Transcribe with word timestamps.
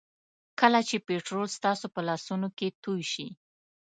کله 0.59 0.79
چې 0.87 0.95
پټرول 1.07 1.47
ستاسو 1.57 1.85
په 1.95 2.01
لاسونو 2.07 2.47
کې 2.57 2.67
توی 2.83 3.03
شي. 3.11 3.27